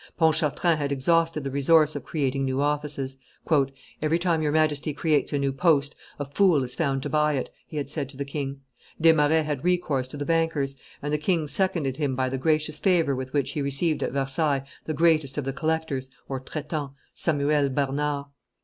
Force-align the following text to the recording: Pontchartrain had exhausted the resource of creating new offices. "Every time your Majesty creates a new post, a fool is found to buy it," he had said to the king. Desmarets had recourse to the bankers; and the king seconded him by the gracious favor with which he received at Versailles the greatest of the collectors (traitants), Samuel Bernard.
Pontchartrain 0.17 0.77
had 0.79 0.91
exhausted 0.91 1.43
the 1.43 1.51
resource 1.51 1.95
of 1.95 2.03
creating 2.03 2.43
new 2.43 2.59
offices. 2.59 3.17
"Every 4.01 4.17
time 4.17 4.41
your 4.41 4.51
Majesty 4.51 4.93
creates 4.93 5.31
a 5.31 5.37
new 5.37 5.51
post, 5.53 5.95
a 6.17 6.25
fool 6.25 6.63
is 6.63 6.73
found 6.73 7.03
to 7.03 7.09
buy 7.11 7.33
it," 7.33 7.51
he 7.67 7.77
had 7.77 7.87
said 7.87 8.09
to 8.09 8.17
the 8.17 8.25
king. 8.25 8.61
Desmarets 8.99 9.45
had 9.45 9.63
recourse 9.63 10.07
to 10.07 10.17
the 10.17 10.25
bankers; 10.25 10.75
and 11.03 11.13
the 11.13 11.19
king 11.19 11.45
seconded 11.45 11.97
him 11.97 12.15
by 12.15 12.29
the 12.29 12.39
gracious 12.39 12.79
favor 12.79 13.15
with 13.15 13.31
which 13.31 13.51
he 13.51 13.61
received 13.61 14.01
at 14.01 14.11
Versailles 14.11 14.65
the 14.85 14.95
greatest 14.95 15.37
of 15.37 15.43
the 15.45 15.53
collectors 15.53 16.09
(traitants), 16.45 16.93
Samuel 17.13 17.69
Bernard. 17.69 18.25